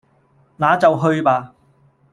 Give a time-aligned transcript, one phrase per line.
[0.57, 1.53] 那就去吧！